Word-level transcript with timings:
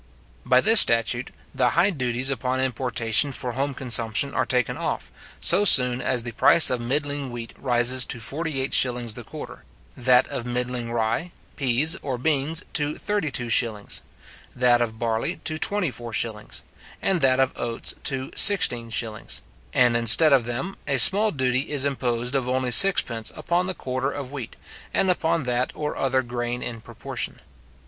By 0.43 0.61
this 0.61 0.79
statute, 0.81 1.29
the 1.53 1.69
high 1.69 1.91
duties 1.91 2.31
upon 2.31 2.59
importation 2.59 3.31
for 3.31 3.51
home 3.51 3.75
consumption 3.75 4.33
are 4.33 4.47
taken 4.47 4.75
off, 4.75 5.11
so 5.39 5.63
soon 5.63 6.01
as 6.01 6.23
the 6.23 6.31
price 6.31 6.71
of 6.71 6.81
middling 6.81 7.29
wheat 7.29 7.53
rises 7.59 8.03
to 8.05 8.17
48s. 8.17 9.13
the 9.13 9.23
quarter; 9.23 9.63
that 9.95 10.27
of 10.29 10.43
middling 10.43 10.91
rye, 10.91 11.31
pease, 11.55 11.95
or 12.01 12.17
beans, 12.17 12.63
to 12.73 12.95
32s.; 12.95 14.01
that 14.55 14.81
of 14.81 14.97
barley 14.97 15.35
to 15.43 15.59
24s.; 15.59 16.63
and 16.99 17.21
that 17.21 17.39
of 17.39 17.53
oats 17.55 17.93
to 18.03 18.29
16s.; 18.29 19.41
and 19.71 19.95
instead 19.95 20.33
of 20.33 20.45
them, 20.45 20.77
a 20.87 20.97
small 20.97 21.29
duty 21.29 21.69
is 21.71 21.85
imposed 21.85 22.33
of 22.33 22.49
only 22.49 22.71
6d 22.71 23.37
upon 23.37 23.67
the 23.67 23.75
quarter 23.75 24.09
of 24.09 24.31
wheat, 24.31 24.55
and 24.95 25.11
upon 25.11 25.43
that 25.43 25.71
or 25.75 25.95
other 25.95 26.23
grain 26.23 26.63
in 26.63 26.81
proportion. 26.81 27.39